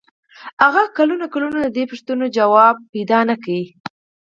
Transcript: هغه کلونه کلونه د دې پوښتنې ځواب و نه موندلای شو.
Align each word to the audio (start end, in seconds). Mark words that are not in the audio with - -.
هغه 0.63 0.83
کلونه 0.97 1.25
کلونه 1.33 1.57
د 1.61 1.67
دې 1.77 1.83
پوښتنې 1.91 2.27
ځواب 2.37 2.75
و 2.79 2.81
نه 2.81 2.85
موندلای 2.93 3.37
شو. 3.67 3.77